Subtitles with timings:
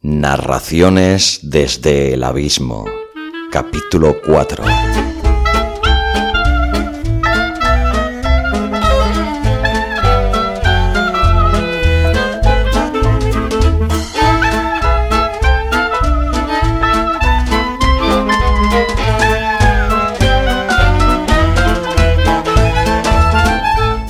[0.00, 2.84] Narraciones desde el abismo.
[3.50, 4.64] Capítulo 4.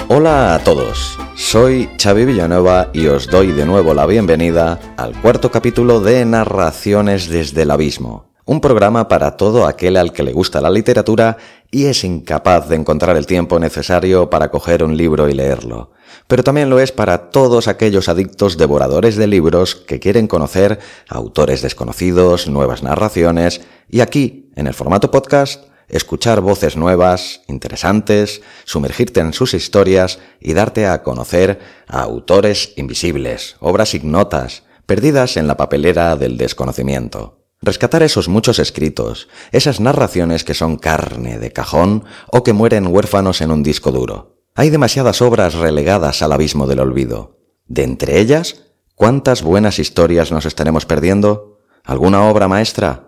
[0.09, 1.18] Hola a todos.
[1.51, 7.31] Soy Xavi Villanueva y os doy de nuevo la bienvenida al cuarto capítulo de Narraciones
[7.31, 11.39] desde el Abismo, un programa para todo aquel al que le gusta la literatura
[11.71, 15.93] y es incapaz de encontrar el tiempo necesario para coger un libro y leerlo.
[16.27, 20.79] Pero también lo es para todos aquellos adictos devoradores de libros que quieren conocer
[21.09, 29.21] autores desconocidos, nuevas narraciones y aquí, en el formato podcast, escuchar voces nuevas, interesantes, sumergirte
[29.21, 35.57] en sus historias y darte a conocer a autores invisibles, obras ignotas, perdidas en la
[35.57, 37.45] papelera del desconocimiento.
[37.61, 43.41] Rescatar esos muchos escritos, esas narraciones que son carne de cajón o que mueren huérfanos
[43.41, 44.39] en un disco duro.
[44.55, 47.39] Hay demasiadas obras relegadas al abismo del olvido.
[47.67, 51.61] De entre ellas, ¿cuántas buenas historias nos estaremos perdiendo?
[51.85, 53.08] ¿Alguna obra maestra?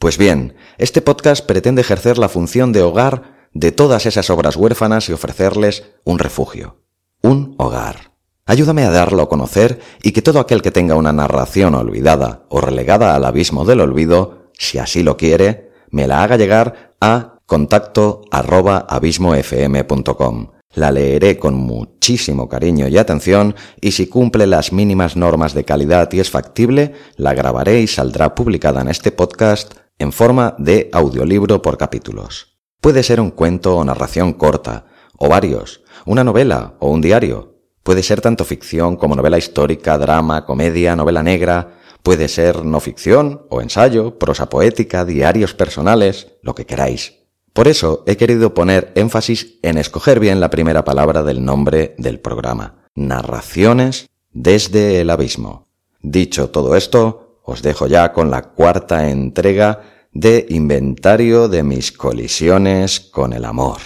[0.00, 5.10] Pues bien, este podcast pretende ejercer la función de hogar de todas esas obras huérfanas
[5.10, 6.78] y ofrecerles un refugio,
[7.20, 8.14] un hogar.
[8.46, 12.62] Ayúdame a darlo a conocer y que todo aquel que tenga una narración olvidada o
[12.62, 18.22] relegada al abismo del olvido, si así lo quiere, me la haga llegar a contacto
[18.30, 20.52] arroba abismofm.com.
[20.72, 26.10] La leeré con muchísimo cariño y atención y si cumple las mínimas normas de calidad
[26.12, 31.62] y es factible, la grabaré y saldrá publicada en este podcast en forma de audiolibro
[31.62, 32.58] por capítulos.
[32.80, 37.60] Puede ser un cuento o narración corta, o varios, una novela o un diario.
[37.82, 41.78] Puede ser tanto ficción como novela histórica, drama, comedia, novela negra.
[42.02, 47.20] Puede ser no ficción o ensayo, prosa poética, diarios personales, lo que queráis.
[47.52, 52.20] Por eso he querido poner énfasis en escoger bien la primera palabra del nombre del
[52.20, 52.86] programa.
[52.94, 55.68] Narraciones desde el abismo.
[56.00, 59.80] Dicho todo esto, os dejo ya con la cuarta entrega
[60.12, 63.78] de inventario de mis colisiones con el amor.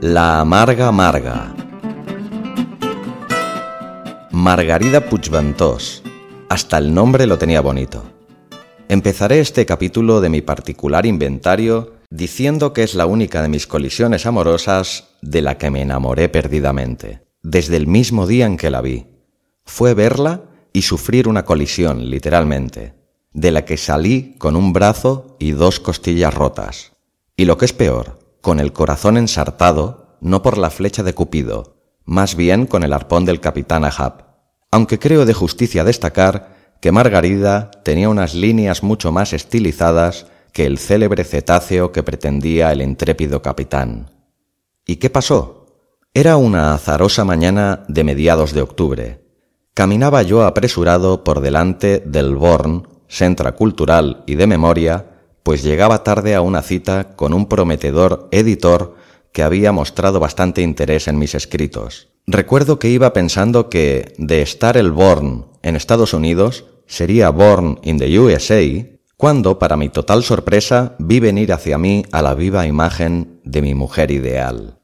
[0.00, 1.57] La amarga amarga
[4.40, 6.04] Margarida Puigventós.
[6.48, 8.04] Hasta el nombre lo tenía bonito.
[8.88, 14.26] Empezaré este capítulo de mi particular inventario diciendo que es la única de mis colisiones
[14.26, 19.08] amorosas de la que me enamoré perdidamente, desde el mismo día en que la vi.
[19.64, 22.94] Fue verla y sufrir una colisión, literalmente,
[23.32, 26.92] de la que salí con un brazo y dos costillas rotas.
[27.36, 31.74] Y lo que es peor, con el corazón ensartado, no por la flecha de Cupido,
[32.04, 34.27] más bien con el arpón del capitán Ahab
[34.70, 40.78] aunque creo de justicia destacar que Margarida tenía unas líneas mucho más estilizadas que el
[40.78, 44.10] célebre cetáceo que pretendía el intrépido capitán.
[44.86, 45.66] ¿Y qué pasó?
[46.14, 49.24] Era una azarosa mañana de mediados de octubre.
[49.74, 55.06] Caminaba yo apresurado por delante del Born, Centra Cultural y de Memoria,
[55.42, 58.96] pues llegaba tarde a una cita con un prometedor editor
[59.32, 62.08] que había mostrado bastante interés en mis escritos.
[62.30, 67.96] Recuerdo que iba pensando que de estar el Born en Estados Unidos sería Born in
[67.96, 68.60] the USA,
[69.16, 73.74] cuando, para mi total sorpresa, vi venir hacia mí a la viva imagen de mi
[73.74, 74.78] mujer ideal.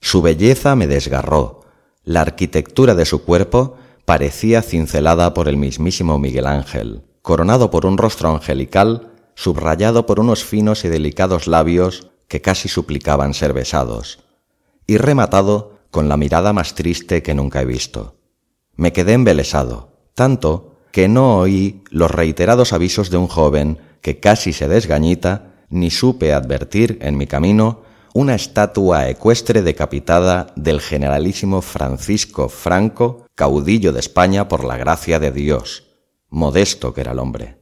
[0.00, 1.60] Su belleza me desgarró.
[2.02, 7.98] La arquitectura de su cuerpo parecía cincelada por el mismísimo Miguel Ángel, coronado por un
[7.98, 14.18] rostro angelical, subrayado por unos finos y delicados labios que casi suplicaban ser besados,
[14.88, 18.16] y rematado con la mirada más triste que nunca he visto.
[18.74, 24.52] Me quedé embelesado, tanto que no oí los reiterados avisos de un joven que casi
[24.52, 27.82] se desgañita, ni supe advertir en mi camino
[28.12, 35.30] una estatua ecuestre decapitada del generalísimo Francisco Franco, caudillo de España por la gracia de
[35.30, 35.84] Dios,
[36.28, 37.58] modesto que era el hombre.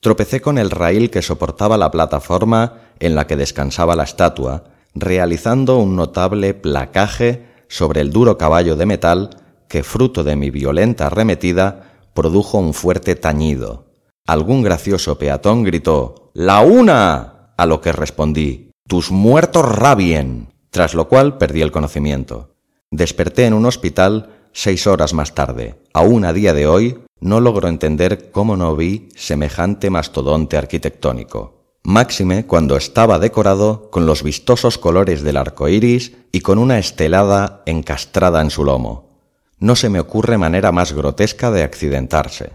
[0.00, 4.64] Tropecé con el raíl que soportaba la plataforma en la que descansaba la estatua,
[4.94, 9.30] realizando un notable placaje sobre el duro caballo de metal
[9.68, 13.86] que, fruto de mi violenta arremetida, produjo un fuerte tañido.
[14.26, 17.52] Algún gracioso peatón gritó ¡La una!
[17.56, 20.52] a lo que respondí ¡Tus muertos rabien!
[20.70, 22.56] tras lo cual perdí el conocimiento.
[22.90, 25.76] desperté en un hospital seis horas más tarde.
[25.92, 31.53] Aún a día de hoy no logro entender cómo no vi semejante mastodonte arquitectónico.
[31.86, 37.62] Máxime cuando estaba decorado con los vistosos colores del arco iris y con una estelada
[37.66, 39.20] encastrada en su lomo.
[39.58, 42.52] No se me ocurre manera más grotesca de accidentarse.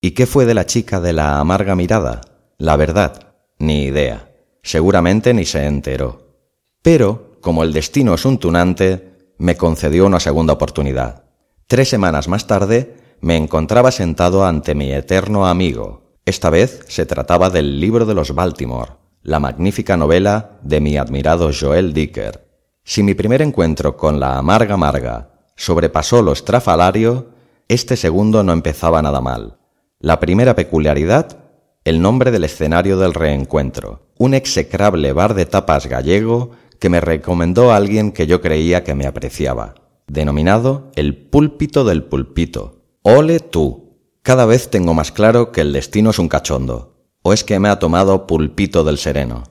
[0.00, 2.20] ¿Y qué fue de la chica de la amarga mirada?
[2.58, 4.32] La verdad, ni idea.
[4.64, 6.34] Seguramente ni se enteró.
[6.82, 11.22] Pero, como el destino es un tunante, me concedió una segunda oportunidad.
[11.68, 16.07] Tres semanas más tarde, me encontraba sentado ante mi eterno amigo.
[16.28, 18.90] Esta vez se trataba del libro de los Baltimore,
[19.22, 22.46] la magnífica novela de mi admirado Joel Dicker.
[22.84, 27.30] Si mi primer encuentro con la amarga amarga sobrepasó lo estrafalario,
[27.66, 29.56] este segundo no empezaba nada mal.
[30.00, 31.38] La primera peculiaridad,
[31.84, 37.72] el nombre del escenario del reencuentro, un execrable bar de tapas gallego que me recomendó
[37.72, 39.76] alguien que yo creía que me apreciaba,
[40.06, 43.87] denominado el púlpito del pulpito, Ole tú.
[44.28, 47.70] Cada vez tengo más claro que el destino es un cachondo, o es que me
[47.70, 49.44] ha tomado pulpito del sereno.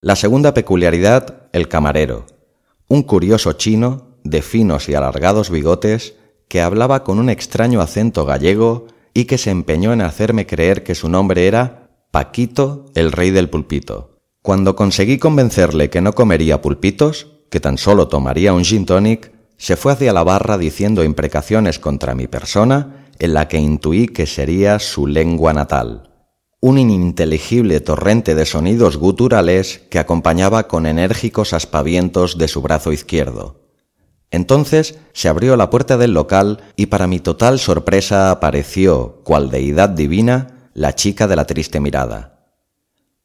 [0.00, 2.24] La segunda peculiaridad, el camarero,
[2.86, 6.14] un curioso chino de finos y alargados bigotes
[6.46, 10.94] que hablaba con un extraño acento gallego y que se empeñó en hacerme creer que
[10.94, 14.20] su nombre era Paquito, el rey del pulpito.
[14.42, 19.76] Cuando conseguí convencerle que no comería pulpitos, que tan solo tomaría un gin tonic, se
[19.76, 24.78] fue hacia la barra diciendo imprecaciones contra mi persona en la que intuí que sería
[24.78, 26.10] su lengua natal.
[26.60, 33.60] Un ininteligible torrente de sonidos guturales que acompañaba con enérgicos aspavientos de su brazo izquierdo.
[34.30, 39.90] Entonces se abrió la puerta del local y para mi total sorpresa apareció, cual deidad
[39.90, 42.48] divina, la chica de la triste mirada.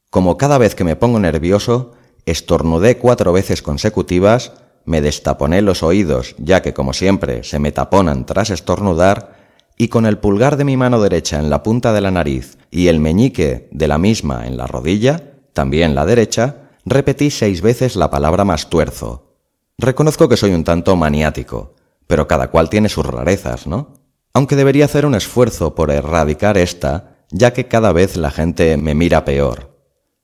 [0.10, 1.94] Como cada vez que me pongo nervioso,
[2.26, 4.52] estornudé cuatro veces consecutivas
[4.86, 9.39] me destaponé los oídos, ya que como siempre se me taponan tras estornudar,
[9.81, 12.88] y con el pulgar de mi mano derecha en la punta de la nariz y
[12.90, 18.12] el meñique de la misma en la rodilla, también la derecha, repetí seis veces la
[18.12, 19.38] palabra más tuerzo.
[19.78, 21.76] Reconozco que soy un tanto maniático,
[22.08, 23.94] pero cada cual tiene sus rarezas, ¿no?
[24.34, 28.94] Aunque debería hacer un esfuerzo por erradicar esta, ya que cada vez la gente me
[28.96, 29.80] mira peor.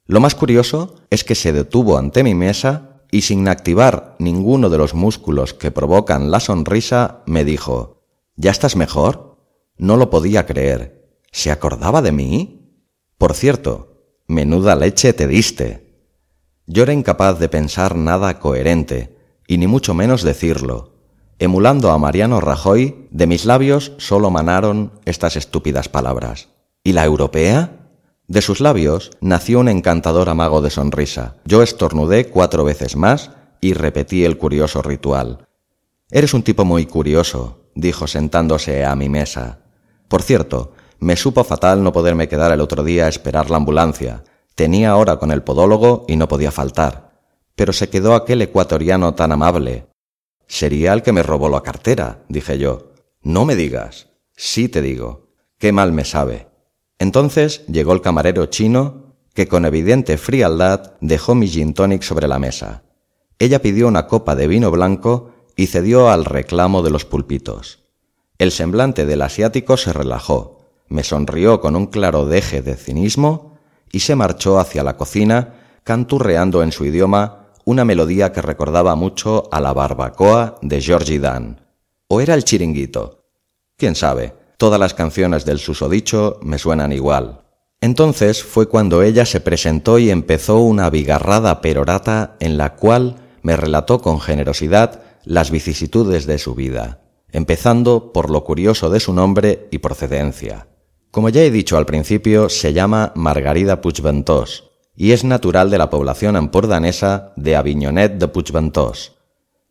[0.05, 4.77] Lo más curioso es que se detuvo ante mi mesa y sin activar ninguno de
[4.77, 8.01] los músculos que provocan la sonrisa, me dijo,
[8.35, 9.34] ¿Ya estás mejor?
[9.77, 11.19] No lo podía creer.
[11.31, 12.81] ¿Se acordaba de mí?
[13.17, 15.85] Por cierto, menuda leche te diste.
[16.65, 19.17] Yo era incapaz de pensar nada coherente,
[19.47, 20.95] y ni mucho menos decirlo.
[21.37, 26.47] Emulando a Mariano Rajoy, de mis labios solo manaron estas estúpidas palabras.
[26.83, 27.91] ¿Y la europea?
[28.27, 31.35] De sus labios nació un encantador amago de sonrisa.
[31.45, 33.31] Yo estornudé cuatro veces más
[33.61, 35.47] y repetí el curioso ritual.
[36.09, 39.64] Eres un tipo muy curioso, dijo sentándose a mi mesa.
[40.07, 44.23] Por cierto, me supo fatal no poderme quedar el otro día a esperar la ambulancia.
[44.55, 47.19] Tenía hora con el podólogo y no podía faltar.
[47.55, 49.87] Pero se quedó aquel ecuatoriano tan amable.
[50.47, 52.91] Sería el que me robó la cartera, dije yo.
[53.21, 54.07] No me digas.
[54.35, 55.29] Sí te digo.
[55.57, 56.47] Qué mal me sabe.
[56.99, 62.39] Entonces llegó el camarero chino, que con evidente frialdad dejó mi gin tonic sobre la
[62.39, 62.83] mesa.
[63.37, 67.84] Ella pidió una copa de vino blanco y cedió al reclamo de los pulpitos.
[68.37, 73.57] El semblante del asiático se relajó, me sonrió con un claro deje de cinismo
[73.91, 79.47] y se marchó hacia la cocina, canturreando en su idioma una melodía que recordaba mucho
[79.51, 81.61] a la barbacoa de Georgie Dan.
[82.07, 83.25] ¿O era el chiringuito?
[83.77, 84.33] ¿Quién sabe?
[84.57, 87.41] Todas las canciones del susodicho me suenan igual.
[87.81, 93.55] Entonces fue cuando ella se presentó y empezó una bigarrada perorata en la cual me
[93.55, 97.04] relató con generosidad las vicisitudes de su vida,
[97.35, 100.67] empezando por lo curioso de su nombre y procedencia.
[101.11, 105.89] Como ya he dicho al principio, se llama Margarida Puigventós y es natural de la
[105.89, 109.15] población empordanesa de Aviñonet de Puigventós.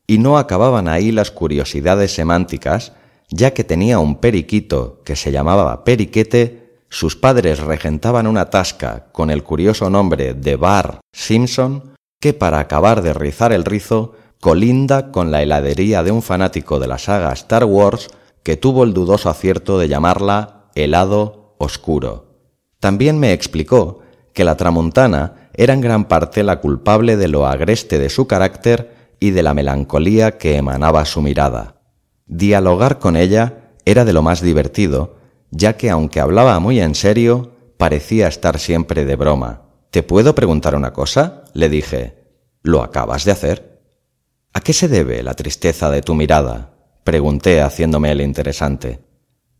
[0.06, 2.92] Y no acababan ahí las curiosidades semánticas
[3.30, 9.30] ya que tenía un periquito que se llamaba Periquete, sus padres regentaban una tasca con
[9.30, 14.14] el curioso nombre de Bar Simpson, que para acabar de rizar el rizo,
[14.44, 18.10] colinda con la heladería de un fanático de la saga Star Wars
[18.42, 22.26] que tuvo el dudoso acierto de llamarla helado oscuro.
[22.78, 24.00] También me explicó
[24.34, 29.14] que la tramontana era en gran parte la culpable de lo agreste de su carácter
[29.18, 31.80] y de la melancolía que emanaba su mirada.
[32.26, 35.16] Dialogar con ella era de lo más divertido,
[35.52, 39.62] ya que aunque hablaba muy en serio, parecía estar siempre de broma.
[39.90, 41.44] ¿Te puedo preguntar una cosa?
[41.54, 42.26] le dije.
[42.62, 43.73] ¿Lo acabas de hacer?
[44.54, 46.70] ¿A qué se debe la tristeza de tu mirada?
[47.02, 49.04] pregunté haciéndome el interesante.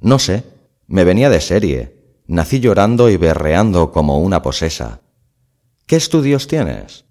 [0.01, 0.45] No sé,
[0.87, 2.23] me venía de serie.
[2.27, 5.03] Nací llorando y berreando como una posesa.
[5.87, 7.05] ¿Qué estudios tienes?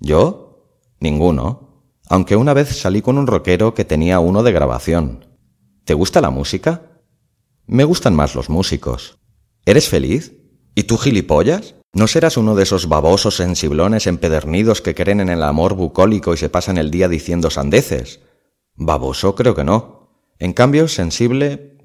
[0.00, 0.72] ¿Yo?
[0.98, 5.26] Ninguno, aunque una vez salí con un rockero que tenía uno de grabación.
[5.84, 7.02] ¿Te gusta la música?
[7.66, 9.18] Me gustan más los músicos.
[9.64, 10.34] ¿Eres feliz?
[10.74, 11.75] ¿Y tú gilipollas?
[11.92, 16.36] ¿No serás uno de esos babosos sensiblones empedernidos que creen en el amor bucólico y
[16.36, 18.20] se pasan el día diciendo sandeces?
[18.74, 20.10] Baboso creo que no.
[20.38, 21.78] En cambio, sensible,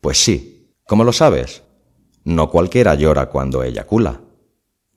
[0.00, 0.74] pues sí.
[0.86, 1.62] ¿Cómo lo sabes?
[2.24, 4.22] No cualquiera llora cuando eyacula.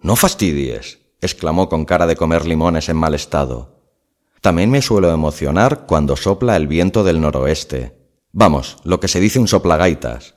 [0.02, 3.78] No fastidies, exclamó con cara de comer limones en mal estado.
[4.42, 7.98] También me suelo emocionar cuando sopla el viento del noroeste.
[8.32, 10.37] Vamos, lo que se dice un soplagaitas.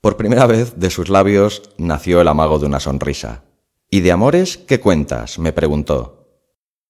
[0.00, 3.44] Por primera vez de sus labios nació el amago de una sonrisa.
[3.90, 5.38] ¿Y de amores qué cuentas?
[5.38, 6.26] me preguntó.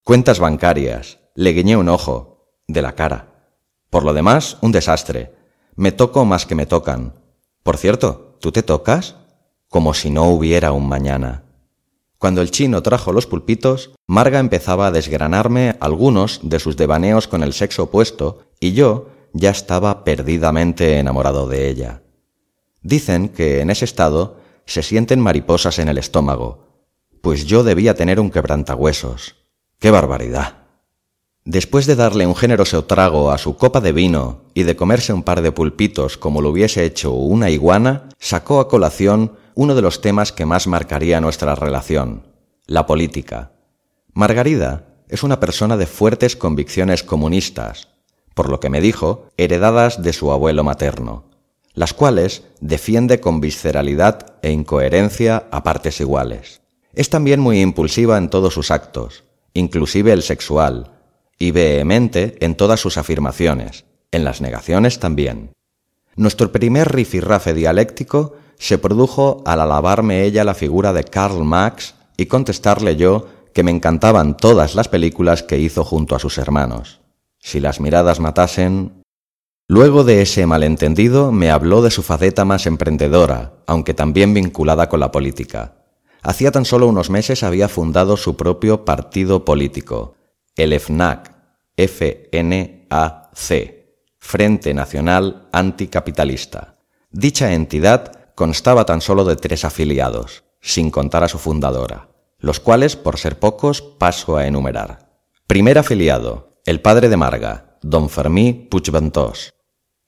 [0.03, 1.19] Cuentas bancarias.
[1.35, 2.55] Le guiñé un ojo.
[2.67, 3.49] De la cara.
[3.89, 5.35] Por lo demás, un desastre.
[5.75, 7.15] Me toco más que me tocan.
[7.63, 9.17] Por cierto, ¿tú te tocas?
[9.67, 11.43] Como si no hubiera un mañana.
[12.17, 17.43] Cuando el chino trajo los pulpitos, Marga empezaba a desgranarme algunos de sus devaneos con
[17.43, 22.03] el sexo opuesto y yo ya estaba perdidamente enamorado de ella.
[22.81, 26.67] Dicen que en ese estado se sienten mariposas en el estómago,
[27.21, 29.35] pues yo debía tener un quebrantahuesos.
[29.79, 30.57] ¡Qué barbaridad!
[31.43, 35.23] Después de darle un generoso trago a su copa de vino y de comerse un
[35.23, 40.01] par de pulpitos como lo hubiese hecho una iguana, sacó a colación uno de los
[40.01, 42.27] temas que más marcaría nuestra relación,
[42.67, 43.53] la política.
[44.13, 47.87] Margarida es una persona de fuertes convicciones comunistas,
[48.35, 51.30] por lo que me dijo, heredadas de su abuelo materno,
[51.73, 56.61] las cuales defiende con visceralidad e incoherencia a partes iguales.
[56.93, 59.23] Es también muy impulsiva en todos sus actos,
[59.53, 60.91] inclusive el sexual,
[61.39, 65.53] y vehemente en todas sus afirmaciones, en las negaciones también.
[66.15, 72.27] Nuestro primer rifirrafe dialéctico se produjo al alabarme ella la figura de Karl Marx y
[72.27, 76.99] contestarle yo que me encantaban todas las películas que hizo junto a sus hermanos.
[77.39, 79.00] Si las miradas matasen...
[79.73, 84.99] Luego de ese malentendido me habló de su faceta más emprendedora, aunque también vinculada con
[84.99, 85.75] la política.
[86.21, 90.15] Hacía tan solo unos meses había fundado su propio partido político,
[90.57, 91.33] el FNAC,
[91.77, 92.89] FNAC,
[94.19, 96.75] Frente Nacional Anticapitalista.
[97.09, 102.09] Dicha entidad constaba tan solo de tres afiliados, sin contar a su fundadora,
[102.39, 105.13] los cuales, por ser pocos, paso a enumerar.
[105.47, 109.53] Primer afiliado, el padre de Marga, don Fermí Puigventós.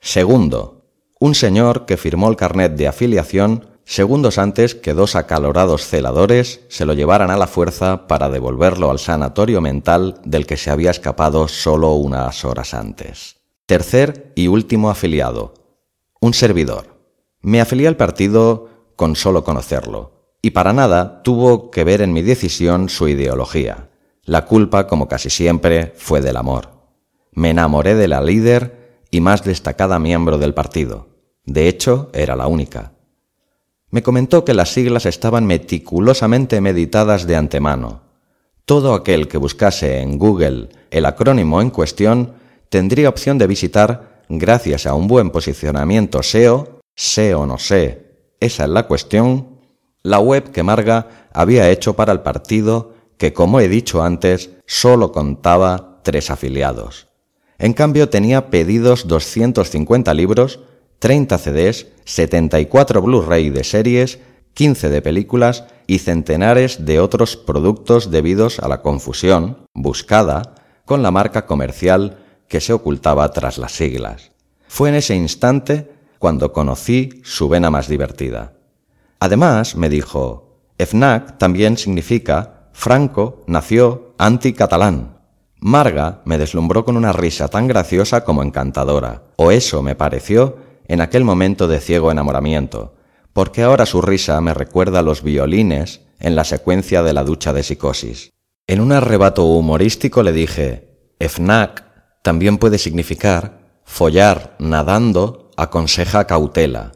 [0.06, 0.84] Segundo,
[1.22, 6.86] un señor que firmó el carnet de afiliación segundos antes que dos acalorados celadores se
[6.86, 11.48] lo llevaran a la fuerza para devolverlo al sanatorio mental del que se había escapado
[11.48, 13.38] solo unas horas antes.
[13.66, 15.54] Tercer y último afiliado.
[16.20, 17.00] Un servidor.
[17.40, 18.68] Me afilié al partido
[18.98, 23.90] con solo conocerlo, y para nada tuvo que ver en mi decisión su ideología.
[24.26, 26.72] La culpa, como casi siempre, fue del amor.
[27.32, 28.83] Me enamoré de la líder
[29.13, 31.08] y más destacada miembro del partido.
[31.46, 32.93] De hecho, era la única
[33.93, 38.01] me comentó que las siglas estaban meticulosamente meditadas de antemano.
[38.65, 42.34] Todo aquel que buscase en Google el acrónimo en cuestión
[42.70, 48.70] tendría opción de visitar, gracias a un buen posicionamiento SEO, SEO no sé, esa es
[48.72, 49.60] la cuestión,
[50.01, 55.12] la web que Marga había hecho para el partido que, como he dicho antes, solo
[55.12, 57.10] contaba tres afiliados.
[57.58, 60.60] En cambio tenía pedidos 250 libros
[61.04, 64.20] 30 CDs, 74 Blu-ray de series,
[64.54, 70.56] 15 de películas y centenares de otros productos debidos a la confusión, buscada,
[70.86, 74.32] con la marca comercial que se ocultaba tras las siglas.
[74.70, 78.54] Fue en ese instante cuando conocí su vena más divertida.
[79.20, 85.18] Además, me dijo, FNAC también significa Franco nació anticatalán.
[85.65, 90.58] Marga me deslumbró con una risa tan graciosa como encantadora, o eso me pareció
[90.89, 92.96] en aquel momento de ciego enamoramiento,
[93.32, 97.53] porque ahora su risa me recuerda a los violines en la secuencia de la ducha
[97.53, 98.34] de psicosis.
[98.67, 101.86] En un arrebato humorístico le dije, FNAC
[102.24, 106.91] también puede significar follar nadando aconseja cautela.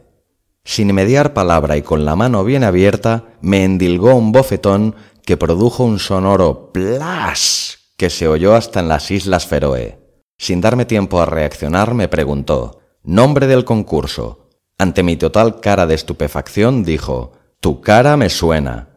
[0.65, 4.93] Sin mediar palabra y con la mano bien abierta, me endilgó un bofetón
[5.23, 9.99] que produjo un sonoro plas que se oyó hasta en las Islas Feroe.
[10.37, 14.49] Sin darme tiempo a reaccionar, me preguntó Nombre del concurso.
[14.77, 18.89] Ante mi total cara de estupefacción dijo, Tu cara me suena.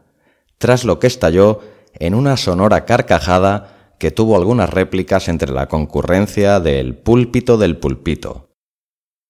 [0.58, 1.60] Tras lo que estalló
[1.94, 8.50] en una sonora carcajada que tuvo algunas réplicas entre la concurrencia del púlpito del pulpito.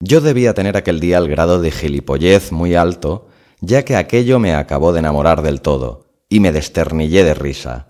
[0.01, 3.29] Yo debía tener aquel día el grado de gilipollez muy alto,
[3.61, 7.90] ya que aquello me acabó de enamorar del todo, y me desternillé de risa,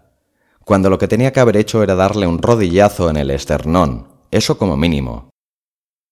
[0.64, 4.58] cuando lo que tenía que haber hecho era darle un rodillazo en el esternón, eso
[4.58, 5.30] como mínimo.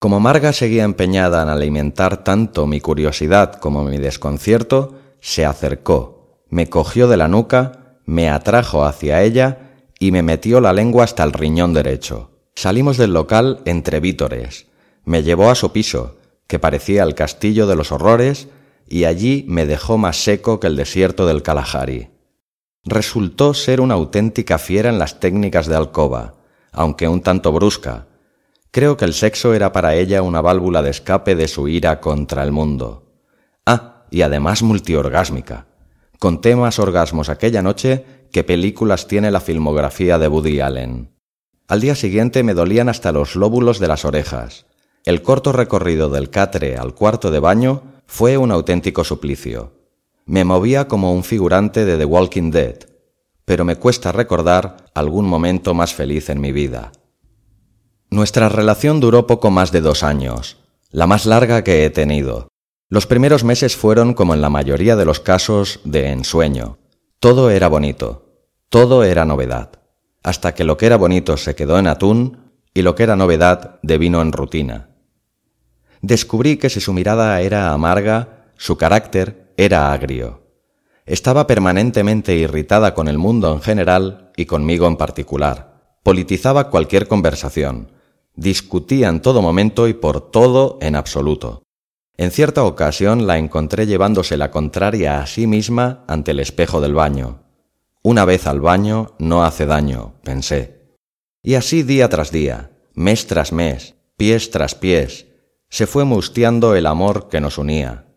[0.01, 6.69] Como Marga seguía empeñada en alimentar tanto mi curiosidad como mi desconcierto, se acercó, me
[6.69, 11.33] cogió de la nuca, me atrajo hacia ella y me metió la lengua hasta el
[11.33, 12.31] riñón derecho.
[12.55, 14.67] Salimos del local entre vítores.
[15.05, 18.49] Me llevó a su piso, que parecía el castillo de los horrores,
[18.89, 22.09] y allí me dejó más seco que el desierto del Kalahari.
[22.91, 26.37] Resultó ser una auténtica fiera en las técnicas de alcoba,
[26.73, 28.07] aunque un tanto brusca.
[28.71, 32.43] Creo que el sexo era para ella una válvula de escape de su ira contra
[32.43, 33.13] el mundo.
[33.67, 35.67] Ah, y además multiorgásmica.
[36.19, 41.11] Conté más orgasmos aquella noche que películas tiene la filmografía de Woody Allen.
[41.67, 44.65] Al día siguiente me dolían hasta los lóbulos de las orejas.
[45.05, 49.78] El corto recorrido del catre al cuarto de baño fue un auténtico suplicio.
[50.29, 52.81] Me movía como un figurante de The Walking Dead,
[53.47, 56.93] pero me cuesta recordar algún momento más feliz en mi vida.
[58.11, 60.59] Nuestra relación duró poco más de dos años,
[60.91, 62.49] la más larga que he tenido.
[62.91, 66.77] Los primeros meses fueron, como en la mayoría de los casos, de ensueño.
[67.21, 69.81] Todo era bonito, todo era novedad,
[70.23, 73.81] hasta que lo que era bonito se quedó en atún y lo que era novedad
[73.83, 74.91] devino en rutina.
[76.03, 80.47] Descubrí que si su mirada era amarga, su carácter era agrio.
[81.05, 85.99] Estaba permanentemente irritada con el mundo en general y conmigo en particular.
[86.05, 87.91] Politizaba cualquier conversación.
[88.37, 91.65] Discutía en todo momento y por todo en absoluto.
[92.17, 96.95] En cierta ocasión la encontré llevándose la contraria a sí misma ante el espejo del
[96.95, 97.43] baño.
[98.03, 100.95] Una vez al baño no hace daño, pensé.
[101.43, 105.27] Y así día tras día, mes tras mes, pies tras pies,
[105.69, 108.08] se fue mustiando el amor que nos unía.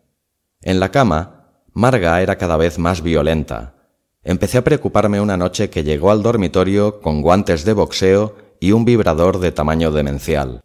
[0.62, 3.74] En la cama Marga era cada vez más violenta.
[4.22, 8.84] Empecé a preocuparme una noche que llegó al dormitorio con guantes de boxeo y un
[8.84, 10.62] vibrador de tamaño demencial.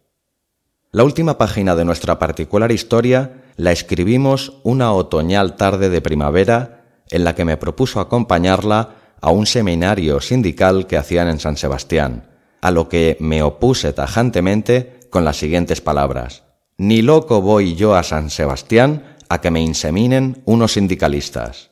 [0.92, 7.24] La última página de nuestra particular historia la escribimos una otoñal tarde de primavera en
[7.24, 12.28] la que me propuso acompañarla a un seminario sindical que hacían en San Sebastián,
[12.60, 16.44] a lo que me opuse tajantemente con las siguientes palabras.
[16.76, 21.70] Ni loco voy yo a San Sebastián a que me inseminen unos sindicalistas.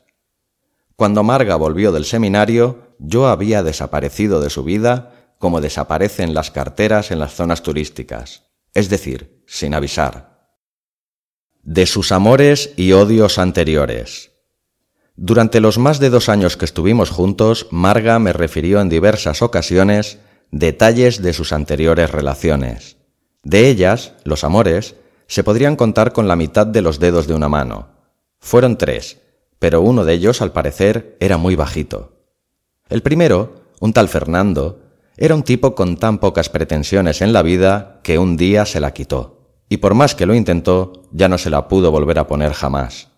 [0.95, 7.11] Cuando Marga volvió del seminario, yo había desaparecido de su vida como desaparecen las carteras
[7.11, 8.43] en las zonas turísticas,
[8.73, 10.49] es decir, sin avisar.
[11.61, 14.31] De sus amores y odios anteriores.
[15.15, 20.19] Durante los más de dos años que estuvimos juntos, Marga me refirió en diversas ocasiones
[20.51, 22.97] detalles de sus anteriores relaciones.
[23.43, 24.95] De ellas, los amores,
[25.27, 27.89] se podrían contar con la mitad de los dedos de una mano.
[28.39, 29.21] Fueron tres,
[29.59, 32.13] pero uno de ellos, al parecer, era muy bajito.
[32.89, 34.79] El primero, un tal Fernando,
[35.17, 38.93] era un tipo con tan pocas pretensiones en la vida que un día se la
[38.93, 42.53] quitó, y por más que lo intentó, ya no se la pudo volver a poner
[42.53, 43.09] jamás.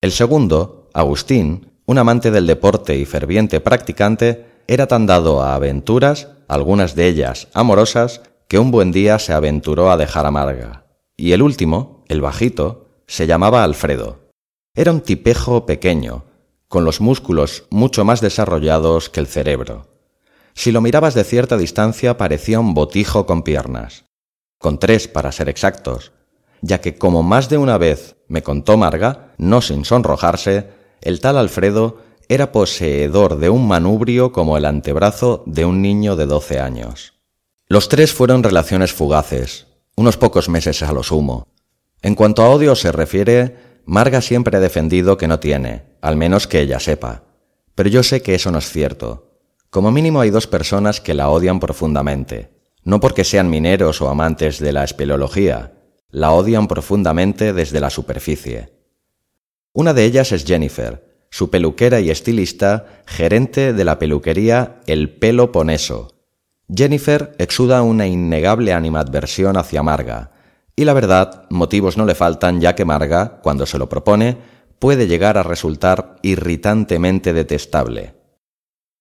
[0.00, 6.28] El segundo, Agustín, un amante del deporte y ferviente practicante, era tan dado a aventuras,
[6.46, 10.84] algunas de ellas amorosas, que un buen día se aventuró a dejar amarga.
[11.20, 14.30] Y el último, el bajito, se llamaba Alfredo.
[14.74, 16.24] Era un tipejo pequeño,
[16.66, 19.86] con los músculos mucho más desarrollados que el cerebro.
[20.54, 24.06] Si lo mirabas de cierta distancia parecía un botijo con piernas.
[24.58, 26.12] Con tres, para ser exactos,
[26.62, 30.70] ya que como más de una vez me contó Marga, no sin sonrojarse,
[31.02, 31.98] el tal Alfredo
[32.30, 37.12] era poseedor de un manubrio como el antebrazo de un niño de doce años.
[37.68, 39.66] Los tres fueron relaciones fugaces,
[40.00, 41.46] unos pocos meses a lo sumo.
[42.00, 46.46] En cuanto a odio se refiere, Marga siempre ha defendido que no tiene, al menos
[46.46, 47.24] que ella sepa.
[47.74, 49.42] Pero yo sé que eso no es cierto.
[49.68, 52.48] Como mínimo hay dos personas que la odian profundamente,
[52.82, 55.74] no porque sean mineros o amantes de la espeleología,
[56.08, 58.72] la onian profundamente desde la superficie.
[59.74, 65.52] Una de ellas es Jennifer, su peluquera y estilista, gerente de la peluquería El Pelo
[65.52, 66.19] Poneso,
[66.72, 70.30] Jennifer exuda una innegable animadversión hacia Marga,
[70.76, 74.38] y la verdad, motivos no le faltan ya que Marga, cuando se lo propone,
[74.78, 78.14] puede llegar a resultar irritantemente detestable.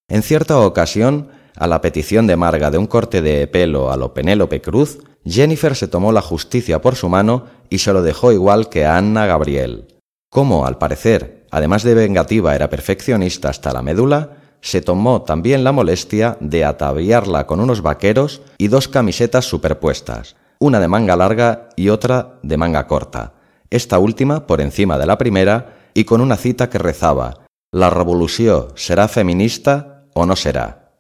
[0.10, 4.14] En cierta ocasión, a la petición de Marga de un corte de pelo a lo
[4.14, 8.70] Penélope Cruz, Jennifer se tomó la justicia por su mano y se lo dejó igual
[8.70, 10.00] que a Anna Gabriel.
[10.30, 15.72] Como, al parecer, además de vengativa era perfeccionista hasta la médula, se tomó también la
[15.72, 21.90] molestia de ataviarla con unos vaqueros y dos camisetas superpuestas, una de manga larga y
[21.90, 23.34] otra de manga corta,
[23.70, 28.68] esta última por encima de la primera y con una cita que rezaba La revolución
[28.76, 30.92] será feminista o no será.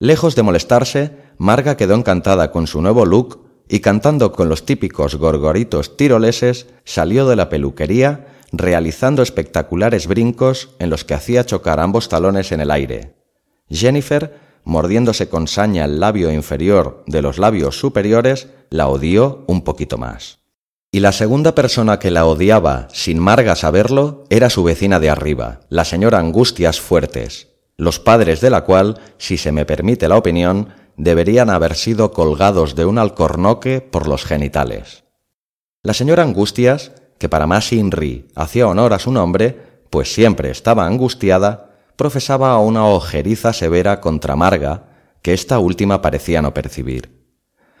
[0.00, 5.16] Lejos de molestarse, Marga quedó encantada con su nuevo look y cantando con los típicos
[5.16, 12.08] gorgoritos tiroleses, salió de la peluquería realizando espectaculares brincos en los que hacía chocar ambos
[12.08, 13.14] talones en el aire.
[13.70, 19.98] Jennifer, mordiéndose con saña el labio inferior de los labios superiores, la odió un poquito
[19.98, 20.38] más.
[20.90, 25.60] Y la segunda persona que la odiaba, sin Marga saberlo, era su vecina de arriba,
[25.68, 30.70] la señora Angustias Fuertes, los padres de la cual, si se me permite la opinión,
[30.96, 35.04] deberían haber sido colgados de un alcornoque por los genitales.
[35.82, 40.86] La señora Angustias que para más Inri hacía honor a su nombre, pues siempre estaba
[40.86, 44.84] angustiada, profesaba una ojeriza severa contra Marga,
[45.22, 47.18] que esta última parecía no percibir.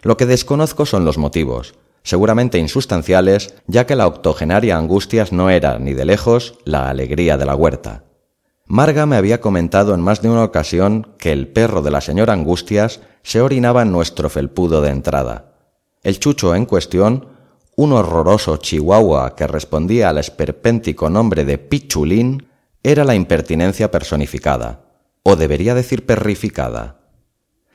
[0.02, 5.78] Lo que desconozco son los motivos, seguramente insustanciales, ya que la octogenaria Angustias no era
[5.78, 8.04] ni de lejos la alegría de la huerta.
[8.66, 12.34] Marga me había comentado en más de una ocasión que el perro de la señora
[12.34, 15.52] Angustias se orinaba en nuestro felpudo de entrada.
[16.02, 17.28] El chucho en cuestión
[17.78, 22.48] un horroroso chihuahua que respondía al esperpéntico nombre de Pichulín,
[22.82, 24.80] era la impertinencia personificada,
[25.22, 27.12] o debería decir perrificada.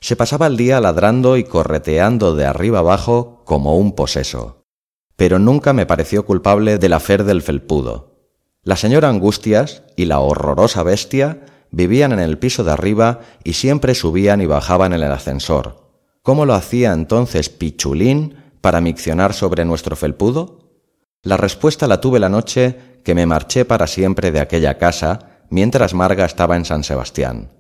[0.02, 4.66] Se pasaba el día ladrando y correteando de arriba abajo como un poseso,
[5.16, 8.28] pero nunca me pareció culpable del afer del felpudo.
[8.62, 13.96] La señora Angustias y la horrorosa bestia vivían en el piso de arriba y siempre
[13.96, 15.94] subían y bajaban en el ascensor.
[16.24, 18.43] ¿Cómo lo hacía entonces Pichulín?
[18.64, 20.60] Para miccionar sobre nuestro felpudo?
[21.22, 25.94] La respuesta la tuve la noche que me marché para siempre de aquella casa mientras
[25.94, 27.52] Marga estaba en San Sebastián.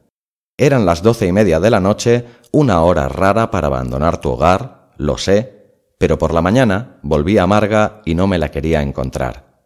[0.57, 4.91] Eran las doce y media de la noche, una hora rara para abandonar tu hogar,
[4.95, 9.65] lo sé, pero por la mañana volví a Marga y no me la quería encontrar.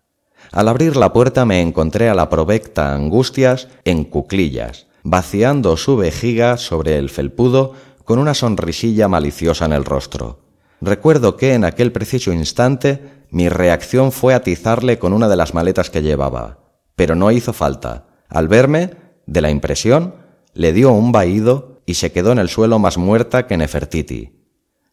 [0.51, 6.57] Al abrir la puerta me encontré a la provecta Angustias en cuclillas, vaciando su vejiga
[6.57, 7.73] sobre el felpudo
[8.05, 10.46] con una sonrisilla maliciosa en el rostro.
[10.81, 15.89] Recuerdo que en aquel preciso instante mi reacción fue atizarle con una de las maletas
[15.89, 16.59] que llevaba,
[16.95, 18.07] pero no hizo falta.
[18.29, 18.91] Al verme,
[19.25, 20.15] de la impresión,
[20.53, 24.37] le dio un vaído y se quedó en el suelo más muerta que Nefertiti.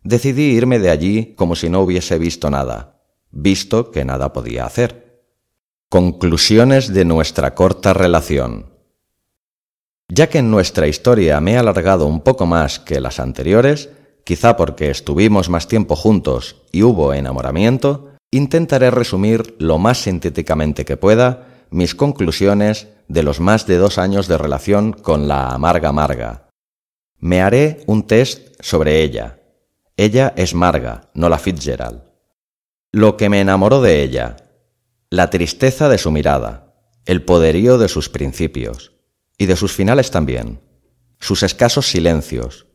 [0.03, 5.23] Decidí irme de allí como si no hubiese visto nada, visto que nada podía hacer.
[5.89, 8.75] Conclusiones de nuestra corta relación.
[10.09, 13.91] Ya que en nuestra historia me he alargado un poco más que las anteriores,
[14.25, 20.97] quizá porque estuvimos más tiempo juntos y hubo enamoramiento, intentaré resumir lo más sintéticamente que
[20.97, 26.49] pueda mis conclusiones de los más de dos años de relación con la amarga Marga.
[27.19, 29.41] Me haré un test sobre ella.
[29.97, 32.03] Ella es Marga, no la Fitzgerald.
[32.93, 34.37] Lo que me enamoró de ella,
[35.11, 36.75] la tristeza de su mirada,
[37.07, 38.93] el poderío de sus principios,
[39.39, 40.61] y de sus finales también,
[41.19, 42.67] sus escasos silencios,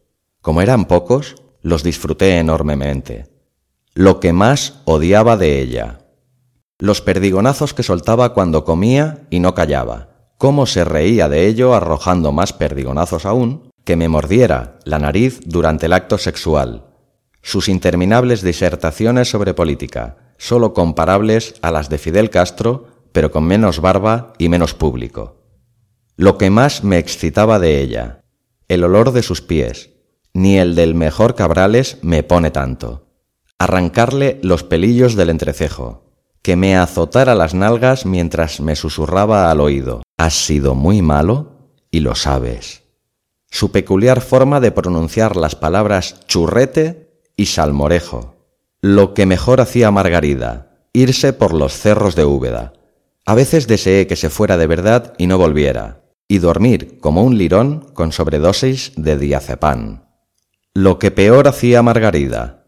[0.41, 3.27] como eran pocos, los disfruté enormemente.
[3.93, 5.99] Lo que más odiaba de ella.
[6.77, 10.31] Los perdigonazos que soltaba cuando comía y no callaba.
[10.37, 15.87] Cómo se reía de ello arrojando más perdigonazos aún, que me mordiera la nariz durante
[15.87, 16.85] el acto sexual.
[17.41, 23.81] Sus interminables disertaciones sobre política, sólo comparables a las de Fidel Castro, pero con menos
[23.81, 25.43] barba y menos público.
[26.15, 28.21] Lo que más me excitaba de ella,
[28.69, 29.89] el olor de sus pies,
[30.33, 33.07] ni el del mejor Cabrales me pone tanto.
[33.57, 36.09] Arrancarle los pelillos del entrecejo,
[36.41, 40.03] que me azotara las nalgas mientras me susurraba al oído.
[40.17, 42.83] Has sido muy malo y lo sabes.
[43.51, 48.35] Su peculiar forma de pronunciar las palabras churrete y salmorejo.
[48.81, 52.73] Lo que mejor hacía Margarida, irse por los cerros de Úbeda.
[53.25, 57.37] A veces deseé que se fuera de verdad y no volviera, y dormir como un
[57.37, 60.08] lirón con sobredosis de diazepam.
[60.75, 62.67] Lo que peor hacía Margarida.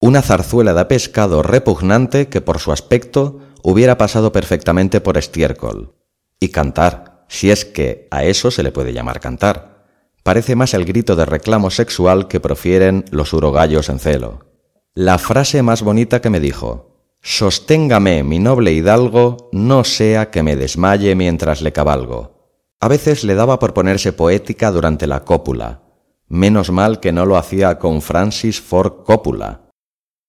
[0.00, 5.96] Una zarzuela de pescado repugnante que por su aspecto hubiera pasado perfectamente por estiércol.
[6.38, 9.84] Y cantar, si es que a eso se le puede llamar cantar.
[10.22, 14.46] Parece más el grito de reclamo sexual que profieren los urogallos en celo.
[14.94, 20.54] La frase más bonita que me dijo, Sosténgame, mi noble hidalgo, no sea que me
[20.54, 22.54] desmaye mientras le cabalgo.
[22.78, 25.82] A veces le daba por ponerse poética durante la cópula,
[26.30, 29.62] Menos mal que no lo hacía con Francis Ford Coppola.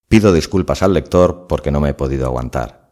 [0.09, 2.89] Pido disculpas al lector porque no me he podido aguantar.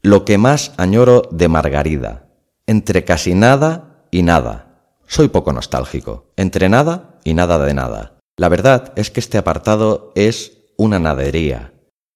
[0.00, 2.28] Lo que más añoro de Margarida,
[2.66, 4.96] entre casi nada y nada.
[5.06, 8.20] Soy poco nostálgico, entre nada y nada de nada.
[8.38, 11.74] La verdad es que este apartado es una nadería.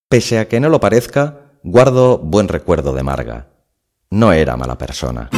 [0.09, 3.49] Pese a que no lo parezca, guardo buen recuerdo de Marga.
[4.09, 5.29] No era mala persona.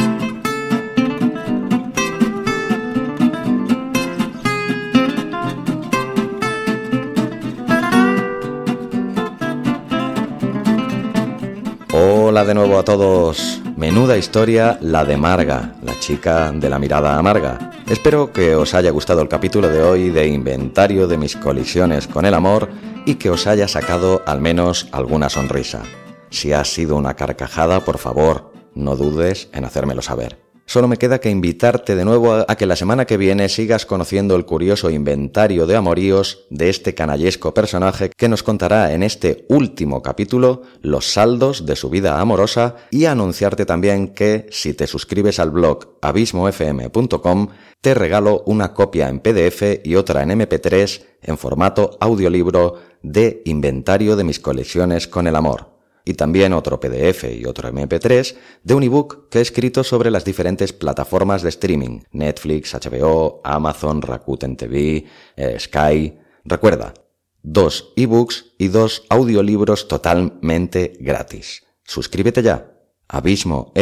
[12.33, 13.61] Hola de nuevo a todos.
[13.77, 17.71] Menuda historia la de Marga, la chica de la mirada amarga.
[17.87, 22.25] Espero que os haya gustado el capítulo de hoy de inventario de mis colisiones con
[22.25, 22.69] el amor
[23.05, 25.83] y que os haya sacado al menos alguna sonrisa.
[26.31, 30.42] Si ha sido una carcajada, por favor, no dudes en hacérmelo saber.
[30.65, 34.35] Solo me queda que invitarte de nuevo a que la semana que viene sigas conociendo
[34.35, 40.01] el curioso inventario de amoríos de este canallesco personaje que nos contará en este último
[40.01, 45.51] capítulo los saldos de su vida amorosa y anunciarte también que si te suscribes al
[45.51, 47.49] blog abismofm.com
[47.81, 54.15] te regalo una copia en PDF y otra en MP3 en formato audiolibro de inventario
[54.15, 55.72] de mis colecciones con el amor
[56.05, 60.25] y también otro PDF y otro MP3 de un ebook que he escrito sobre las
[60.25, 66.17] diferentes plataformas de streaming, Netflix, HBO, Amazon, Rakuten TV, eh, Sky.
[66.43, 66.93] Recuerda,
[67.41, 71.63] dos ebooks y dos audiolibros totalmente gratis.
[71.83, 72.71] Suscríbete ya,
[73.07, 73.73] abismofm.com.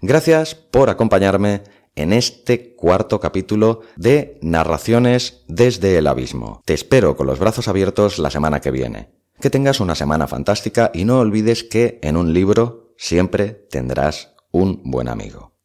[0.00, 1.62] Gracias por acompañarme
[1.94, 6.62] en este cuarto capítulo de Narraciones desde el Abismo.
[6.64, 9.21] Te espero con los brazos abiertos la semana que viene.
[9.42, 14.80] Que tengas una semana fantástica y no olvides que en un libro siempre tendrás un
[14.84, 15.56] buen amigo.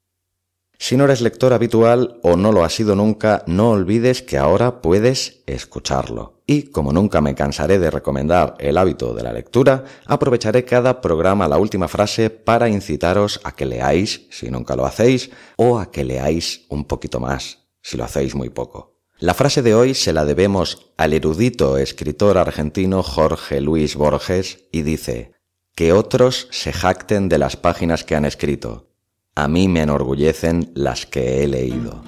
[0.80, 4.82] Si no eres lector habitual o no lo has sido nunca, no olvides que ahora
[4.82, 6.42] puedes escucharlo.
[6.48, 11.48] Y como nunca me cansaré de recomendar el hábito de la lectura, aprovecharé cada programa
[11.48, 16.04] la última frase para incitaros a que leáis, si nunca lo hacéis, o a que
[16.04, 18.97] leáis un poquito más, si lo hacéis muy poco.
[19.20, 24.84] La frase de hoy se la debemos al erudito escritor argentino Jorge Luis Borges y
[24.84, 25.32] dice,
[25.74, 28.92] que otros se jacten de las páginas que han escrito.
[29.34, 32.04] A mí me enorgullecen las que he leído.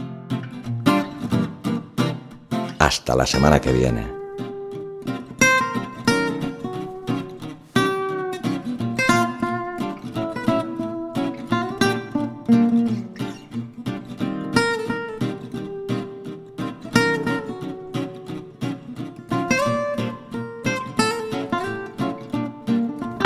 [2.77, 4.18] Hasta la semana que viene.